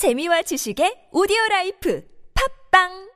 재미와 0.00 0.40
지식의 0.48 1.12
오디오 1.12 1.36
라이프. 1.50 2.00
팝빵 2.32 3.09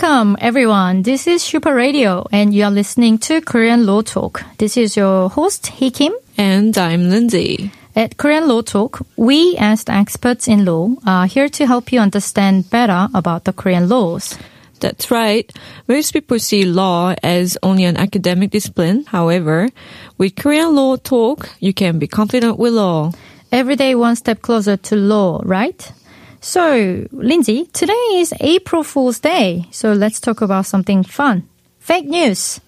Welcome, 0.00 0.36
everyone. 0.40 1.02
This 1.02 1.26
is 1.26 1.42
Super 1.42 1.74
Radio, 1.74 2.24
and 2.30 2.54
you 2.54 2.62
are 2.62 2.70
listening 2.70 3.18
to 3.18 3.40
Korean 3.40 3.84
Law 3.84 4.02
Talk. 4.02 4.44
This 4.56 4.76
is 4.76 4.96
your 4.96 5.28
host, 5.28 5.66
Hee 5.66 5.90
Kim. 5.90 6.12
And 6.36 6.78
I'm 6.78 7.10
Lindsay. 7.10 7.72
At 7.96 8.16
Korean 8.16 8.46
Law 8.46 8.62
Talk, 8.62 9.04
we, 9.16 9.56
as 9.58 9.82
the 9.82 9.94
experts 9.94 10.46
in 10.46 10.64
law, 10.64 10.94
are 11.04 11.26
here 11.26 11.48
to 11.48 11.66
help 11.66 11.90
you 11.90 11.98
understand 11.98 12.70
better 12.70 13.08
about 13.12 13.42
the 13.42 13.52
Korean 13.52 13.88
laws. 13.88 14.38
That's 14.78 15.10
right. 15.10 15.52
Most 15.88 16.12
people 16.12 16.38
see 16.38 16.64
law 16.64 17.16
as 17.24 17.58
only 17.64 17.82
an 17.82 17.96
academic 17.96 18.50
discipline. 18.50 19.04
However, 19.04 19.68
with 20.16 20.36
Korean 20.36 20.76
Law 20.76 20.94
Talk, 20.94 21.50
you 21.58 21.74
can 21.74 21.98
be 21.98 22.06
confident 22.06 22.56
with 22.56 22.72
law. 22.72 23.10
Every 23.50 23.74
day, 23.74 23.96
one 23.96 24.14
step 24.14 24.42
closer 24.42 24.76
to 24.76 24.94
law, 24.94 25.42
right? 25.44 25.92
So, 26.40 27.06
Lindsay, 27.10 27.66
today 27.72 27.92
is 28.14 28.32
April 28.38 28.84
Fool's 28.84 29.18
Day, 29.18 29.66
so 29.72 29.92
let's 29.92 30.20
talk 30.20 30.40
about 30.40 30.66
something 30.66 31.02
fun. 31.02 31.48
Fake 31.80 32.06
news 32.06 32.60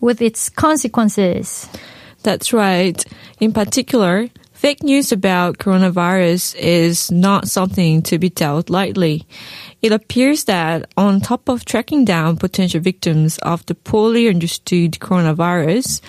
with 0.00 0.20
its 0.20 0.48
consequences. 0.48 1.68
That's 2.24 2.52
right. 2.52 3.02
In 3.38 3.52
particular, 3.52 4.28
fake 4.52 4.82
news 4.82 5.12
about 5.12 5.58
coronavirus 5.58 6.56
is 6.56 7.12
not 7.12 7.46
something 7.46 8.02
to 8.02 8.18
be 8.18 8.28
dealt 8.28 8.68
lightly. 8.68 9.24
It 9.82 9.92
appears 9.92 10.44
that 10.44 10.90
on 10.96 11.20
top 11.20 11.48
of 11.48 11.64
tracking 11.64 12.04
down 12.04 12.38
potential 12.38 12.80
victims 12.80 13.38
of 13.38 13.64
the 13.66 13.76
poorly 13.76 14.28
understood 14.28 14.94
coronavirus 14.94 16.00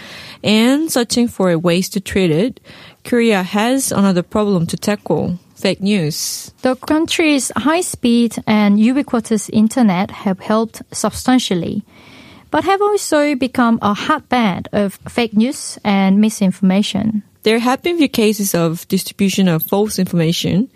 and 0.43 0.91
searching 0.91 1.27
for 1.27 1.55
ways 1.59 1.89
to 1.89 2.01
treat 2.01 2.31
it, 2.31 2.59
Korea 3.03 3.43
has 3.43 3.91
another 3.91 4.23
problem 4.23 4.65
to 4.67 4.77
tackle 4.77 5.37
fake 5.63 5.81
news. 5.81 6.51
The 6.61 6.75
country's 6.75 7.49
high 7.55 7.79
speed 7.79 8.35
and 8.45 8.77
ubiquitous 8.77 9.47
internet 9.47 10.11
have 10.11 10.41
helped 10.41 10.81
substantially, 10.91 11.85
but 12.51 12.65
have 12.65 12.81
also 12.81 13.33
become 13.35 13.79
a 13.81 13.93
hotbed 13.93 14.67
of 14.73 14.99
fake 15.07 15.33
news 15.33 15.79
and 15.85 16.19
misinformation. 16.19 17.23
There 17.43 17.59
have 17.59 17.83
been 17.83 17.97
few 17.97 18.07
cases 18.07 18.55
of 18.55 18.87
distribution 18.87 19.49
of 19.49 19.63
false 19.63 19.99
information, 19.99 20.69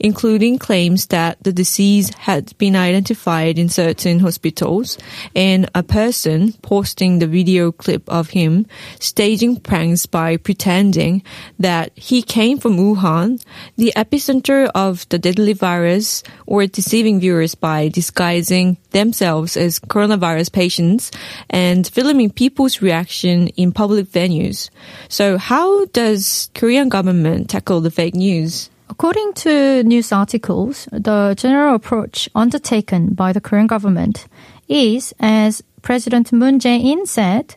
including 0.00 0.58
claims 0.58 1.08
that 1.08 1.36
the 1.44 1.52
disease 1.52 2.14
had 2.14 2.56
been 2.56 2.76
identified 2.76 3.58
in 3.58 3.68
certain 3.68 4.20
hospitals 4.20 4.96
and 5.36 5.68
a 5.74 5.82
person 5.82 6.54
posting 6.62 7.18
the 7.18 7.26
video 7.26 7.72
clip 7.72 8.08
of 8.08 8.30
him 8.30 8.66
staging 9.00 9.60
pranks 9.60 10.06
by 10.06 10.38
pretending 10.38 11.22
that 11.58 11.92
he 11.94 12.22
came 12.22 12.56
from 12.58 12.78
Wuhan, 12.78 13.44
the 13.76 13.92
epicenter 13.94 14.70
of 14.74 15.06
the 15.10 15.18
deadly 15.18 15.52
virus, 15.52 16.22
or 16.46 16.66
deceiving 16.66 17.20
viewers 17.20 17.54
by 17.54 17.88
disguising 17.88 18.78
themselves 18.92 19.58
as 19.58 19.78
coronavirus 19.78 20.52
patients 20.52 21.10
and 21.50 21.86
filming 21.86 22.30
people's 22.30 22.80
reaction 22.80 23.48
in 23.48 23.72
public 23.72 24.06
venues. 24.06 24.70
So 25.08 25.36
how 25.36 25.84
does 25.86 26.13
Korean 26.54 26.88
government 26.88 27.50
tackle 27.50 27.80
the 27.80 27.90
fake 27.90 28.14
news? 28.14 28.70
According 28.88 29.32
to 29.44 29.82
news 29.84 30.12
articles, 30.12 30.88
the 30.92 31.34
general 31.36 31.74
approach 31.74 32.28
undertaken 32.34 33.14
by 33.14 33.32
the 33.32 33.40
Korean 33.40 33.66
government 33.66 34.26
is, 34.68 35.14
as 35.20 35.62
President 35.82 36.32
Moon 36.32 36.58
Jae-in 36.58 37.06
said, 37.06 37.56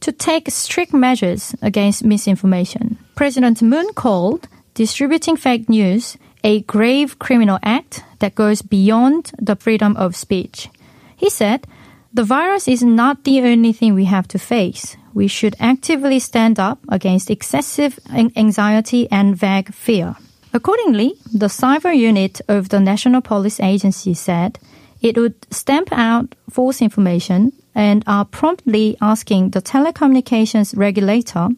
to 0.00 0.12
take 0.12 0.50
strict 0.50 0.94
measures 0.94 1.54
against 1.60 2.04
misinformation. 2.04 2.96
President 3.14 3.60
Moon 3.62 3.92
called 3.94 4.48
distributing 4.74 5.36
fake 5.36 5.68
news 5.68 6.16
a 6.42 6.62
grave 6.62 7.18
criminal 7.18 7.58
act 7.62 8.02
that 8.20 8.34
goes 8.34 8.62
beyond 8.62 9.32
the 9.38 9.56
freedom 9.56 9.96
of 9.96 10.16
speech. 10.16 10.68
He 11.16 11.28
said, 11.28 11.66
the 12.12 12.24
virus 12.24 12.66
is 12.66 12.82
not 12.82 13.24
the 13.24 13.40
only 13.42 13.72
thing 13.72 13.94
we 13.94 14.06
have 14.06 14.26
to 14.28 14.38
face. 14.38 14.96
We 15.14 15.28
should 15.28 15.56
actively 15.58 16.18
stand 16.18 16.58
up 16.58 16.78
against 16.88 17.30
excessive 17.30 17.98
anxiety 18.36 19.10
and 19.10 19.36
vague 19.36 19.72
fear. 19.74 20.16
Accordingly, 20.52 21.14
the 21.32 21.46
cyber 21.46 21.96
unit 21.96 22.40
of 22.48 22.68
the 22.70 22.80
National 22.80 23.20
Police 23.20 23.60
Agency 23.60 24.14
said 24.14 24.58
it 25.00 25.16
would 25.16 25.34
stamp 25.52 25.88
out 25.92 26.34
false 26.50 26.82
information 26.82 27.52
and 27.74 28.02
are 28.06 28.24
promptly 28.24 28.96
asking 29.00 29.50
the 29.50 29.62
telecommunications 29.62 30.76
regulator 30.76 31.48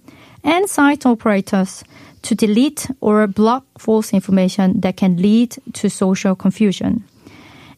and 0.45 0.69
site 0.69 1.07
operators 1.07 1.85
to 2.23 2.35
delete 2.35 2.89
or 3.01 3.27
block 3.27 3.65
false 3.79 4.13
information 4.13 4.81
that 4.81 4.97
can 4.97 5.17
lead 5.17 5.57
to 5.73 5.89
social 5.89 6.35
confusion. 6.35 7.05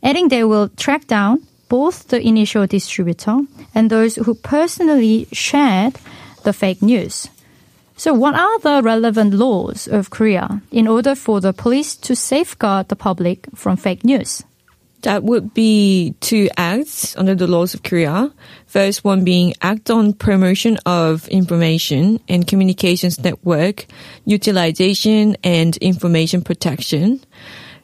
Adding 0.03 0.29
they 0.29 0.45
will 0.45 0.69
track 0.71 1.07
down 1.07 1.47
both 1.69 2.09
the 2.09 2.21
initial 2.21 2.67
distributor 2.67 3.41
and 3.75 3.91
those 3.91 4.17
who 4.17 4.35
personally 4.35 5.27
shared 5.33 5.99
the 6.45 6.53
fake 6.53 6.83
news. 6.83 7.29
So 7.97 8.13
what 8.13 8.35
are 8.35 8.59
the 8.59 8.83
relevant 8.83 9.35
laws 9.35 9.87
of 9.87 10.11
Korea 10.11 10.61
in 10.73 10.89
order 10.89 11.15
for 11.15 11.41
the 11.41 11.53
police 11.53 11.95
to 11.97 12.17
safeguard 12.17 12.89
the 12.89 12.97
public 12.97 13.47
from 13.55 13.77
fake 13.77 14.05
news? 14.05 14.43
That 15.03 15.23
would 15.23 15.53
be 15.53 16.15
two 16.21 16.49
acts 16.57 17.15
under 17.17 17.35
the 17.35 17.47
laws 17.47 17.75
of 17.75 17.83
Korea. 17.83 18.33
First 18.67 19.05
one 19.05 19.23
being 19.23 19.53
Act 19.61 19.91
on 19.91 20.15
Promotion 20.15 20.79
of 20.87 21.29
Information 21.29 22.21
and 22.27 22.47
Communications 22.49 23.23
Network 23.23 23.87
Utilization 24.25 25.37
and 25.45 25.77
Information 25.77 26.41
Protection. 26.41 27.21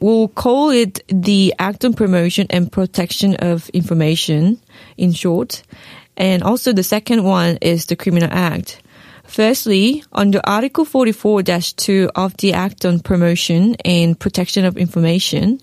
We'll 0.01 0.29
call 0.29 0.71
it 0.71 1.03
the 1.09 1.53
Act 1.59 1.85
on 1.85 1.93
Promotion 1.93 2.47
and 2.49 2.71
Protection 2.71 3.35
of 3.35 3.69
Information 3.69 4.59
in 4.97 5.13
short. 5.13 5.61
And 6.17 6.41
also 6.41 6.73
the 6.73 6.81
second 6.81 7.23
one 7.23 7.59
is 7.61 7.85
the 7.85 7.95
Criminal 7.95 8.29
Act. 8.31 8.81
Firstly, 9.27 10.03
under 10.11 10.41
Article 10.43 10.85
44-2 10.85 12.09
of 12.15 12.35
the 12.37 12.53
Act 12.53 12.83
on 12.83 12.99
Promotion 12.99 13.75
and 13.85 14.19
Protection 14.19 14.65
of 14.65 14.75
Information, 14.75 15.61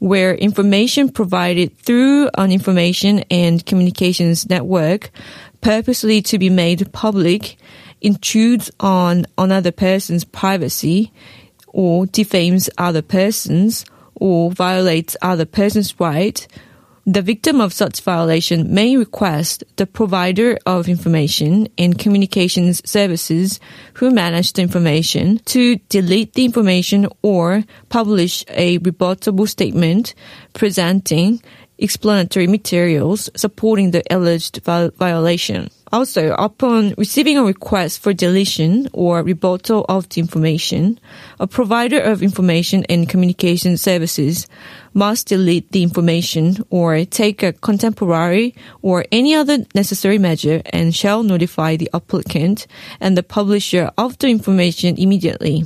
where 0.00 0.34
information 0.34 1.08
provided 1.08 1.78
through 1.78 2.28
an 2.36 2.50
information 2.50 3.20
and 3.30 3.64
communications 3.64 4.50
network 4.50 5.12
purposely 5.60 6.22
to 6.22 6.40
be 6.40 6.50
made 6.50 6.92
public 6.92 7.56
intrudes 8.00 8.68
on 8.80 9.26
another 9.38 9.70
person's 9.70 10.24
privacy 10.24 11.12
or 11.76 12.06
defames 12.06 12.70
other 12.78 13.02
persons 13.02 13.84
or 14.14 14.50
violates 14.50 15.14
other 15.20 15.44
person's 15.44 16.00
right, 16.00 16.48
the 17.04 17.20
victim 17.20 17.60
of 17.60 17.74
such 17.74 18.00
violation 18.00 18.72
may 18.72 18.96
request 18.96 19.62
the 19.76 19.86
provider 19.86 20.56
of 20.64 20.88
information 20.88 21.68
and 21.76 21.98
communications 21.98 22.80
services 22.88 23.60
who 23.92 24.10
manage 24.10 24.54
the 24.54 24.62
information 24.62 25.38
to 25.44 25.76
delete 25.90 26.32
the 26.32 26.46
information 26.46 27.06
or 27.20 27.62
publish 27.90 28.42
a 28.48 28.78
rebuttable 28.78 29.46
statement 29.46 30.14
presenting 30.54 31.42
explanatory 31.76 32.46
materials 32.46 33.28
supporting 33.36 33.90
the 33.90 34.02
alleged 34.10 34.64
violation. 34.64 35.68
Also, 35.96 36.34
upon 36.36 36.92
receiving 36.98 37.38
a 37.38 37.42
request 37.42 38.00
for 38.00 38.12
deletion 38.12 38.86
or 38.92 39.22
rebuttal 39.22 39.86
of 39.88 40.06
the 40.10 40.20
information, 40.20 41.00
a 41.40 41.46
provider 41.46 41.98
of 41.98 42.22
information 42.22 42.84
and 42.90 43.08
communication 43.08 43.78
services 43.78 44.46
must 44.92 45.26
delete 45.26 45.72
the 45.72 45.82
information 45.82 46.62
or 46.68 47.02
take 47.06 47.42
a 47.42 47.54
contemporary 47.54 48.54
or 48.82 49.06
any 49.10 49.34
other 49.34 49.64
necessary 49.74 50.18
measure 50.18 50.60
and 50.66 50.94
shall 50.94 51.22
notify 51.22 51.76
the 51.76 51.88
applicant 51.94 52.66
and 53.00 53.16
the 53.16 53.22
publisher 53.22 53.90
of 53.96 54.18
the 54.18 54.28
information 54.28 54.98
immediately. 54.98 55.64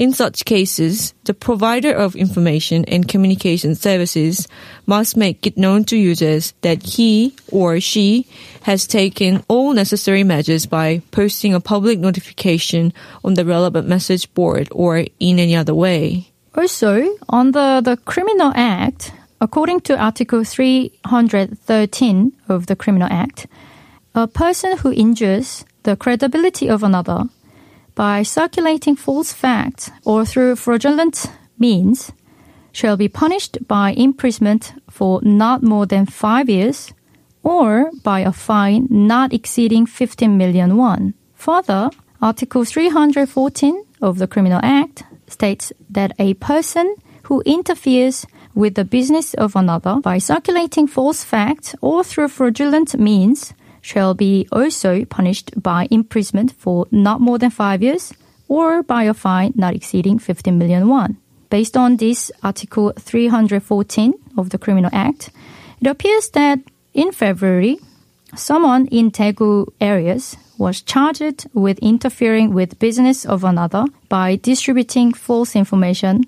In 0.00 0.14
such 0.14 0.46
cases, 0.46 1.12
the 1.24 1.34
provider 1.34 1.92
of 1.92 2.16
information 2.16 2.86
and 2.86 3.06
communication 3.06 3.74
services 3.74 4.48
must 4.86 5.14
make 5.14 5.46
it 5.46 5.58
known 5.58 5.84
to 5.92 5.96
users 5.98 6.54
that 6.62 6.82
he 6.82 7.36
or 7.52 7.80
she 7.80 8.26
has 8.62 8.86
taken 8.86 9.44
all 9.46 9.74
necessary 9.74 10.24
measures 10.24 10.64
by 10.64 11.02
posting 11.10 11.52
a 11.52 11.60
public 11.60 11.98
notification 11.98 12.94
on 13.22 13.34
the 13.34 13.44
relevant 13.44 13.88
message 13.88 14.32
board 14.32 14.68
or 14.72 15.04
in 15.20 15.38
any 15.38 15.54
other 15.54 15.74
way. 15.74 16.32
Also, 16.56 17.04
under 17.28 17.82
the 17.82 17.98
Criminal 18.06 18.52
Act, 18.56 19.12
according 19.38 19.80
to 19.80 19.98
Article 20.00 20.44
313 20.44 22.32
of 22.48 22.68
the 22.68 22.76
Criminal 22.76 23.08
Act, 23.10 23.46
a 24.14 24.26
person 24.26 24.78
who 24.78 24.92
injures 24.92 25.66
the 25.82 25.94
credibility 25.94 26.70
of 26.70 26.82
another 26.82 27.28
by 28.00 28.22
circulating 28.22 28.96
false 28.96 29.30
facts 29.30 29.90
or 30.06 30.24
through 30.24 30.56
fraudulent 30.56 31.26
means 31.58 32.10
shall 32.72 32.96
be 32.96 33.08
punished 33.08 33.58
by 33.68 33.90
imprisonment 33.90 34.72
for 34.88 35.20
not 35.22 35.62
more 35.62 35.84
than 35.84 36.06
five 36.06 36.48
years 36.48 36.94
or 37.42 37.90
by 38.02 38.20
a 38.20 38.32
fine 38.32 38.86
not 38.88 39.34
exceeding 39.34 39.84
15 39.84 40.38
million 40.38 40.78
won. 40.78 41.12
Further, 41.34 41.90
Article 42.22 42.64
314 42.64 43.84
of 44.00 44.16
the 44.16 44.26
Criminal 44.26 44.60
Act 44.62 45.02
states 45.28 45.70
that 45.90 46.12
a 46.18 46.32
person 46.34 46.94
who 47.24 47.42
interferes 47.44 48.26
with 48.54 48.76
the 48.76 48.84
business 48.86 49.34
of 49.34 49.54
another 49.54 50.00
by 50.00 50.16
circulating 50.16 50.86
false 50.86 51.22
facts 51.22 51.74
or 51.82 52.02
through 52.02 52.28
fraudulent 52.28 52.98
means 52.98 53.52
shall 53.80 54.14
be 54.14 54.46
also 54.52 55.04
punished 55.04 55.50
by 55.60 55.88
imprisonment 55.90 56.52
for 56.52 56.86
not 56.90 57.20
more 57.20 57.38
than 57.38 57.50
five 57.50 57.82
years 57.82 58.12
or 58.48 58.82
by 58.82 59.04
a 59.04 59.14
fine 59.14 59.52
not 59.54 59.74
exceeding 59.74 60.18
15 60.18 60.58
million 60.58 60.88
won. 60.88 61.16
Based 61.50 61.76
on 61.76 61.96
this 61.96 62.30
Article 62.42 62.92
314 62.98 64.14
of 64.36 64.50
the 64.50 64.58
Criminal 64.58 64.90
Act, 64.92 65.30
it 65.80 65.86
appears 65.86 66.30
that 66.30 66.60
in 66.94 67.12
February, 67.12 67.78
someone 68.36 68.86
in 68.86 69.10
Daegu 69.10 69.66
areas 69.80 70.36
was 70.58 70.82
charged 70.82 71.46
with 71.54 71.78
interfering 71.78 72.52
with 72.52 72.78
business 72.78 73.24
of 73.24 73.44
another 73.44 73.84
by 74.08 74.36
distributing 74.36 75.12
false 75.12 75.56
information 75.56 76.24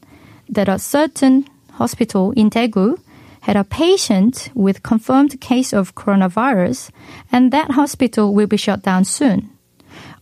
that 0.48 0.68
a 0.68 0.78
certain 0.78 1.46
hospital 1.72 2.32
in 2.32 2.48
Daegu 2.50 2.98
had 3.42 3.56
a 3.56 3.64
patient 3.64 4.50
with 4.54 4.82
confirmed 4.82 5.40
case 5.40 5.72
of 5.72 5.94
coronavirus 5.96 6.90
and 7.30 7.52
that 7.52 7.72
hospital 7.72 8.32
will 8.32 8.46
be 8.46 8.56
shut 8.56 8.82
down 8.82 9.04
soon. 9.04 9.50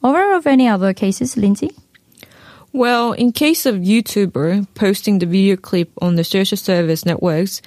Aware 0.03 0.37
of 0.37 0.47
any 0.47 0.67
other 0.67 0.95
cases, 0.95 1.37
Lindsay? 1.37 1.71
Well, 2.73 3.13
in 3.13 3.33
case 3.33 3.67
of 3.67 3.77
YouTuber 3.77 4.69
posting 4.75 5.19
the 5.19 5.27
video 5.27 5.57
clip 5.57 5.91
on 6.01 6.15
the 6.15 6.25
social 6.25 6.57
service 6.57 7.05
networks, 7.05 7.61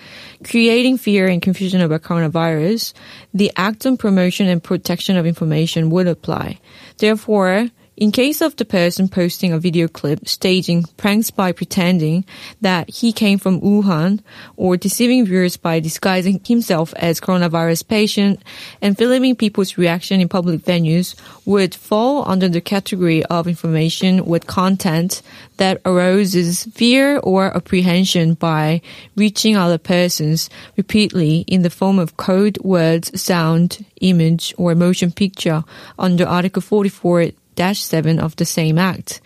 creating 0.43 0.97
fear 0.97 1.27
and 1.27 1.41
confusion 1.41 1.81
about 1.81 2.01
coronavirus, 2.01 2.93
the 3.33 3.51
Act 3.55 3.85
on 3.85 3.97
Promotion 3.97 4.47
and 4.47 4.63
Protection 4.63 5.17
of 5.17 5.27
Information 5.27 5.91
would 5.91 6.07
apply. 6.07 6.59
Therefore, 6.97 7.67
in 7.95 8.11
case 8.11 8.41
of 8.41 8.55
the 8.55 8.65
person 8.65 9.07
posting 9.07 9.53
a 9.53 9.59
video 9.59 9.87
clip 9.87 10.27
staging 10.27 10.83
pranks 10.97 11.29
by 11.29 11.51
pretending 11.51 12.25
that 12.61 12.89
he 12.89 13.13
came 13.13 13.37
from 13.37 13.61
Wuhan 13.61 14.19
or 14.55 14.77
deceiving 14.77 15.25
viewers 15.25 15.57
by 15.57 15.79
disguising 15.79 16.41
himself 16.43 16.93
as 16.95 17.21
coronavirus 17.21 17.87
patient 17.87 18.43
and 18.81 18.97
filming 18.97 19.35
people's 19.35 19.77
reaction 19.77 20.19
in 20.19 20.27
public 20.27 20.61
venues 20.61 21.15
would 21.45 21.75
fall 21.75 22.27
under 22.29 22.49
the 22.49 22.61
category 22.61 23.23
of 23.25 23.47
information 23.47 24.25
with 24.25 24.47
content 24.47 25.21
that 25.57 25.79
arouses 25.85 26.65
fear 26.73 27.19
or 27.19 27.55
apprehension 27.55 28.33
by 28.33 28.81
reaching 29.15 29.55
other 29.55 29.77
persons 29.77 30.49
repeatedly 30.77 31.45
in 31.47 31.61
the 31.61 31.69
form 31.69 31.99
of 31.99 32.17
code 32.17 32.57
words, 32.63 33.21
sound, 33.21 33.85
image, 34.01 34.53
or 34.57 34.73
motion 34.73 35.11
picture. 35.11 35.63
Under 35.99 36.25
Article 36.25 36.61
44 36.61 37.31
7 37.57 38.19
of 38.19 38.35
the 38.35 38.45
same 38.45 38.77
act. 38.77 39.21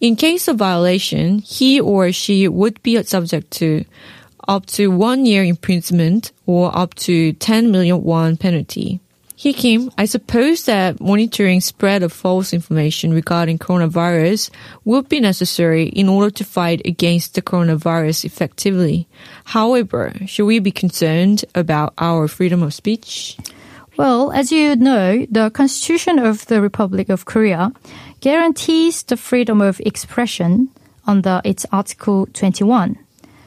In 0.00 0.16
case 0.16 0.48
of 0.48 0.56
violation, 0.56 1.38
he 1.38 1.80
or 1.80 2.12
she 2.12 2.48
would 2.48 2.82
be 2.82 3.02
subject 3.02 3.50
to 3.52 3.84
up 4.46 4.66
to 4.66 4.90
one 4.90 5.26
year 5.26 5.42
imprisonment 5.42 6.32
or 6.44 6.76
up 6.76 6.94
to 6.94 7.32
10 7.32 7.70
million 7.70 8.02
won 8.02 8.36
penalty. 8.36 9.00
Hee 9.38 9.52
Kim, 9.52 9.90
I 9.98 10.06
suppose 10.06 10.64
that 10.64 10.98
monitoring 10.98 11.60
spread 11.60 12.02
of 12.02 12.10
false 12.10 12.54
information 12.54 13.12
regarding 13.12 13.58
coronavirus 13.58 14.50
would 14.86 15.10
be 15.10 15.20
necessary 15.20 15.88
in 15.88 16.08
order 16.08 16.30
to 16.30 16.44
fight 16.44 16.80
against 16.86 17.34
the 17.34 17.42
coronavirus 17.42 18.24
effectively. 18.24 19.06
However, 19.44 20.14
should 20.24 20.46
we 20.46 20.58
be 20.58 20.70
concerned 20.70 21.44
about 21.54 21.92
our 21.98 22.28
freedom 22.28 22.62
of 22.62 22.72
speech? 22.72 23.36
Well, 23.96 24.30
as 24.30 24.52
you 24.52 24.76
know, 24.76 25.26
the 25.30 25.50
Constitution 25.50 26.18
of 26.18 26.46
the 26.46 26.60
Republic 26.60 27.08
of 27.08 27.24
Korea 27.24 27.72
guarantees 28.20 29.02
the 29.02 29.16
freedom 29.16 29.62
of 29.62 29.80
expression 29.80 30.68
under 31.06 31.40
its 31.44 31.64
Article 31.72 32.26
21. 32.34 32.98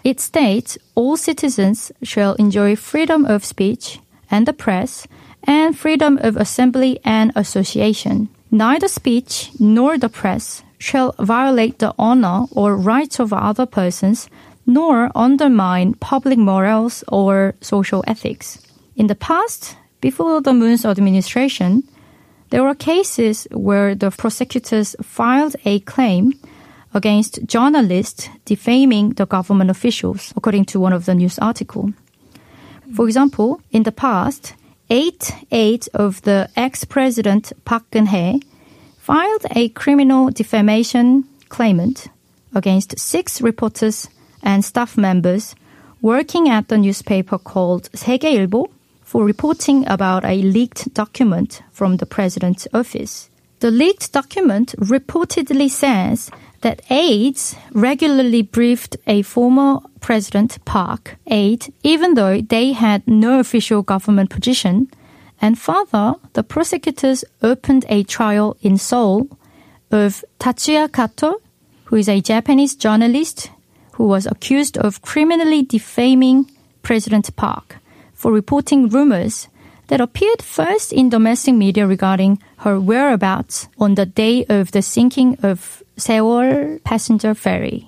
It 0.03 0.19
states 0.19 0.77
all 0.95 1.17
citizens 1.17 1.91
shall 2.01 2.33
enjoy 2.35 2.75
freedom 2.75 3.25
of 3.25 3.45
speech 3.45 3.99
and 4.31 4.47
the 4.47 4.53
press 4.53 5.05
and 5.43 5.77
freedom 5.77 6.17
of 6.17 6.35
assembly 6.35 6.99
and 7.05 7.31
association. 7.35 8.29
Neither 8.49 8.87
speech 8.87 9.51
nor 9.59 9.99
the 9.99 10.09
press 10.09 10.63
shall 10.79 11.13
violate 11.19 11.77
the 11.77 11.93
honor 11.99 12.45
or 12.51 12.75
rights 12.75 13.19
of 13.19 13.33
other 13.33 13.67
persons 13.67 14.29
nor 14.65 15.11
undermine 15.13 15.93
public 15.93 16.39
morals 16.39 17.03
or 17.07 17.53
social 17.61 18.03
ethics. 18.07 18.65
In 18.95 19.07
the 19.07 19.15
past, 19.15 19.75
before 20.00 20.40
the 20.40 20.52
Moon's 20.52 20.84
administration, 20.84 21.82
there 22.50 22.62
were 22.62 22.74
cases 22.74 23.48
where 23.50 23.94
the 23.94 24.10
prosecutors 24.10 24.94
filed 25.02 25.56
a 25.64 25.80
claim 25.80 26.34
against 26.92 27.44
journalists 27.46 28.28
defaming 28.44 29.10
the 29.14 29.26
government 29.26 29.70
officials, 29.70 30.32
according 30.36 30.64
to 30.66 30.78
one 30.78 30.92
of 30.92 31.06
the 31.06 31.14
news 31.14 31.38
article. 31.38 31.92
For 32.94 33.06
example, 33.06 33.60
in 33.72 33.82
the 33.82 33.92
past, 33.92 34.54
eight 34.90 35.32
aides 35.50 35.88
of 35.88 36.22
the 36.22 36.48
ex-president 36.56 37.52
Park 37.64 37.90
Geun-hye 37.90 38.40
filed 38.98 39.46
a 39.50 39.70
criminal 39.70 40.30
defamation 40.30 41.24
claimant 41.48 42.08
against 42.54 42.98
six 42.98 43.40
reporters 43.40 44.08
and 44.42 44.64
staff 44.64 44.96
members 44.96 45.54
working 46.02 46.48
at 46.48 46.68
the 46.68 46.78
newspaper 46.78 47.38
called 47.38 47.90
세계일보 47.92 48.68
for 49.09 49.25
reporting 49.25 49.87
about 49.87 50.23
a 50.23 50.43
leaked 50.43 50.93
document 50.93 51.63
from 51.71 51.97
the 51.97 52.05
president's 52.05 52.67
office. 52.75 53.27
The 53.59 53.71
leaked 53.71 54.13
document 54.13 54.75
reportedly 54.77 55.67
says 55.67 56.29
that 56.61 56.83
aides 56.91 57.55
regularly 57.73 58.43
briefed 58.43 58.97
a 59.07 59.23
former 59.23 59.79
President 59.99 60.63
Park 60.63 61.17
aide 61.25 61.73
even 61.81 62.13
though 62.13 62.39
they 62.39 62.73
had 62.73 63.01
no 63.07 63.39
official 63.39 63.81
government 63.81 64.29
position. 64.29 64.91
And 65.41 65.57
further, 65.57 66.13
the 66.33 66.43
prosecutors 66.43 67.23
opened 67.41 67.85
a 67.89 68.03
trial 68.03 68.57
in 68.61 68.77
Seoul 68.77 69.27
of 69.89 70.23
Tatsuya 70.39 70.87
Kato, 70.87 71.41
who 71.85 71.95
is 71.95 72.07
a 72.07 72.21
Japanese 72.21 72.75
journalist 72.75 73.49
who 73.93 74.05
was 74.05 74.27
accused 74.27 74.77
of 74.77 75.01
criminally 75.01 75.63
defaming 75.63 76.45
President 76.83 77.35
Park 77.35 77.78
for 78.19 78.33
reporting 78.33 78.89
rumors 78.89 79.47
that 79.87 80.01
appeared 80.01 80.41
first 80.41 80.91
in 80.91 81.09
domestic 81.09 81.55
media 81.55 81.87
regarding 81.87 82.37
her 82.57 82.77
whereabouts 82.77 83.69
on 83.79 83.95
the 83.95 84.05
day 84.05 84.45
of 84.49 84.73
the 84.73 84.81
sinking 84.81 85.37
of 85.41 85.81
Sewol 85.97 86.83
passenger 86.83 87.33
ferry. 87.33 87.87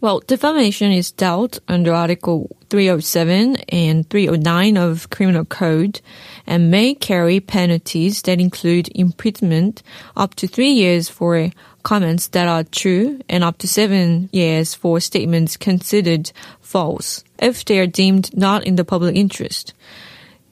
Well, 0.00 0.20
defamation 0.20 0.92
is 0.92 1.12
dealt 1.12 1.58
under 1.68 1.92
Article 1.92 2.56
307 2.70 3.56
and 3.68 4.08
309 4.08 4.78
of 4.78 5.10
Criminal 5.10 5.44
Code 5.44 6.00
and 6.46 6.70
may 6.70 6.94
carry 6.94 7.38
penalties 7.38 8.22
that 8.22 8.40
include 8.40 8.88
imprisonment 8.94 9.82
up 10.16 10.36
to 10.36 10.48
three 10.48 10.72
years 10.72 11.10
for 11.10 11.50
comments 11.82 12.28
that 12.28 12.48
are 12.48 12.64
true 12.64 13.20
and 13.28 13.44
up 13.44 13.58
to 13.58 13.68
seven 13.68 14.30
years 14.32 14.74
for 14.74 15.00
statements 15.00 15.58
considered 15.58 16.32
false 16.62 17.22
if 17.40 17.64
they 17.64 17.80
are 17.80 17.86
deemed 17.86 18.36
not 18.36 18.64
in 18.64 18.76
the 18.76 18.84
public 18.84 19.16
interest. 19.16 19.74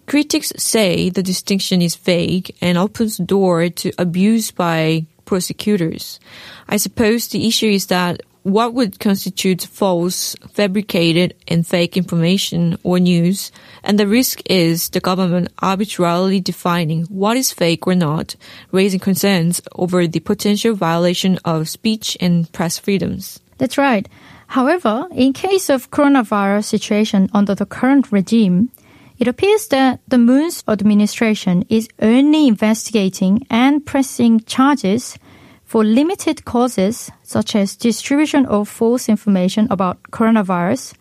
Critics 0.07 0.53
say 0.57 1.11
the 1.11 1.23
distinction 1.23 1.83
is 1.83 1.97
vague 1.97 2.55
and 2.63 2.79
opens 2.79 3.19
the 3.19 3.25
door 3.25 3.69
to 3.69 3.93
abuse 3.99 4.51
by 4.51 5.07
prosecutors. 5.27 6.19
I 6.67 6.79
suppose 6.79 7.29
the 7.29 7.47
issue 7.47 7.69
is 7.69 7.87
that 7.87 8.23
what 8.43 8.73
would 8.73 8.99
constitute 8.99 9.63
false, 9.63 10.35
fabricated, 10.53 11.35
and 11.47 11.67
fake 11.67 11.99
information 11.99 12.79
or 12.83 12.99
news, 12.99 13.53
and 13.83 14.01
the 14.01 14.07
risk 14.07 14.41
is 14.47 14.89
the 14.89 15.01
government 15.01 15.53
arbitrarily 15.59 16.41
defining 16.41 17.05
what 17.05 17.37
is 17.37 17.53
fake 17.53 17.87
or 17.87 17.95
not, 17.95 18.37
raising 18.73 19.01
concerns 19.01 19.61
over 19.75 20.07
the 20.07 20.21
potential 20.21 20.75
violation 20.75 21.39
of 21.45 21.69
speech 21.69 22.17
and 22.21 22.51
press 22.53 22.79
freedoms. 22.79 23.41
That's 23.59 23.77
right. 23.77 24.09
However, 24.49 25.07
in 25.13 25.35
case 25.35 25.69
of 25.69 25.91
coronavirus 25.91 26.65
situation 26.65 27.29
under 27.35 27.55
the 27.55 27.67
current 27.67 28.11
regime, 28.11 28.71
it 29.19 29.29
appears 29.29 29.69
that 29.69 30.01
the 30.09 30.17
Moon's 30.17 30.65
administration 30.67 31.65
is 31.69 31.89
only 32.01 32.49
investigating 32.49 33.47
and 33.51 33.85
pressing 33.85 34.41
charges 34.41 35.19
for 35.65 35.85
limited 35.85 36.47
causes, 36.47 37.11
such 37.23 37.55
as 37.55 37.77
distribution 37.77 38.47
of 38.47 38.71
false 38.71 39.07
information 39.09 39.69
about 39.71 40.03
coronavirus, 40.05 40.95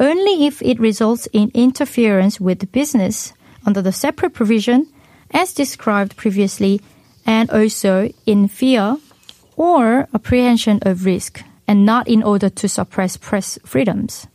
only 0.00 0.46
if 0.46 0.60
it 0.60 0.80
results 0.80 1.28
in 1.32 1.52
interference 1.54 2.40
with 2.40 2.72
business 2.72 3.32
under 3.64 3.80
the 3.80 3.92
separate 3.92 4.34
provision 4.34 4.88
as 5.30 5.52
described 5.52 6.16
previously 6.16 6.80
and 7.24 7.48
also 7.50 8.10
in 8.26 8.48
fear 8.48 8.96
or 9.56 10.08
apprehension 10.12 10.80
of 10.82 11.04
risk 11.04 11.44
and 11.68 11.86
not 11.86 12.08
in 12.08 12.22
order 12.22 12.48
to 12.48 12.68
suppress 12.68 13.16
press 13.16 13.58
freedoms. 13.64 14.26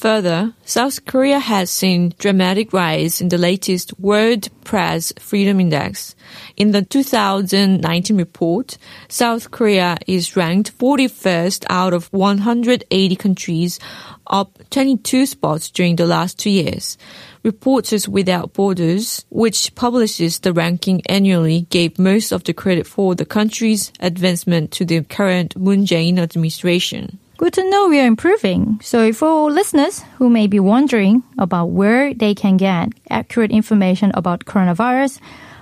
Further, 0.00 0.54
South 0.64 1.04
Korea 1.04 1.38
has 1.38 1.68
seen 1.68 2.14
dramatic 2.18 2.72
rise 2.72 3.20
in 3.20 3.28
the 3.28 3.36
latest 3.36 3.92
World 4.00 4.48
Press 4.64 5.12
Freedom 5.18 5.60
Index. 5.60 6.16
In 6.56 6.70
the 6.70 6.80
2019 6.80 8.16
report, 8.16 8.78
South 9.08 9.50
Korea 9.50 9.98
is 10.06 10.36
ranked 10.36 10.78
41st 10.78 11.66
out 11.68 11.92
of 11.92 12.10
180 12.14 13.16
countries, 13.16 13.78
up 14.26 14.58
22 14.70 15.26
spots 15.26 15.70
during 15.70 15.96
the 15.96 16.06
last 16.06 16.38
two 16.38 16.48
years. 16.48 16.96
Reporters 17.42 18.06
Without 18.08 18.52
Borders, 18.52 19.24
which 19.30 19.74
publishes 19.74 20.40
the 20.40 20.52
ranking 20.52 21.00
annually, 21.06 21.62
gave 21.70 21.98
most 21.98 22.32
of 22.32 22.44
the 22.44 22.52
credit 22.52 22.86
for 22.86 23.14
the 23.14 23.24
country's 23.24 23.92
advancement 24.00 24.72
to 24.72 24.84
the 24.84 25.02
current 25.02 25.56
Moon 25.56 25.86
Jae-in 25.86 26.18
administration. 26.18 27.18
Good 27.38 27.54
to 27.54 27.70
know 27.70 27.88
we 27.88 27.98
are 27.98 28.06
improving. 28.06 28.78
So 28.82 29.14
for 29.14 29.50
listeners 29.50 30.02
who 30.18 30.28
may 30.28 30.46
be 30.46 30.60
wondering 30.60 31.22
about 31.38 31.70
where 31.70 32.12
they 32.12 32.34
can 32.34 32.58
get 32.58 32.90
accurate 33.08 33.50
information 33.50 34.12
about 34.12 34.44
coronavirus, 34.44 35.20